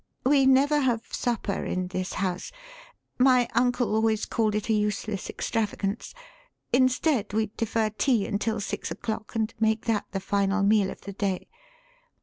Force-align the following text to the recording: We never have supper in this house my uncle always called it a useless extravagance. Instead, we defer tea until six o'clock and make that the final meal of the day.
We 0.25 0.47
never 0.47 0.79
have 0.79 1.13
supper 1.13 1.63
in 1.63 1.89
this 1.89 2.13
house 2.13 2.51
my 3.19 3.47
uncle 3.53 3.93
always 3.93 4.25
called 4.25 4.55
it 4.55 4.67
a 4.67 4.73
useless 4.73 5.29
extravagance. 5.29 6.15
Instead, 6.73 7.33
we 7.33 7.51
defer 7.55 7.91
tea 7.91 8.25
until 8.25 8.59
six 8.59 8.89
o'clock 8.89 9.35
and 9.35 9.53
make 9.59 9.85
that 9.85 10.05
the 10.09 10.19
final 10.19 10.63
meal 10.63 10.89
of 10.89 11.01
the 11.01 11.13
day. 11.13 11.47